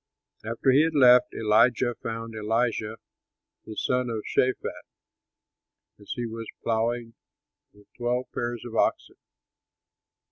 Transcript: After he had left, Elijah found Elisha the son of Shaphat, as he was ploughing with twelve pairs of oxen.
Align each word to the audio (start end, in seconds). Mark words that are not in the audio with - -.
After 0.43 0.71
he 0.71 0.81
had 0.81 0.95
left, 0.95 1.31
Elijah 1.31 1.93
found 2.01 2.33
Elisha 2.33 2.97
the 3.65 3.75
son 3.77 4.09
of 4.09 4.23
Shaphat, 4.25 4.81
as 5.99 6.11
he 6.15 6.25
was 6.25 6.47
ploughing 6.63 7.13
with 7.71 7.85
twelve 7.95 8.25
pairs 8.33 8.65
of 8.65 8.75
oxen. 8.75 9.17